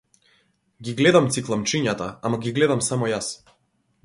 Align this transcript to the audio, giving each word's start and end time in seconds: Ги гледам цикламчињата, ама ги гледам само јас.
Ги 0.87 0.95
гледам 1.01 1.29
цикламчињата, 1.35 2.09
ама 2.31 2.43
ги 2.47 2.55
гледам 2.59 2.87
само 2.91 3.15
јас. 3.15 3.35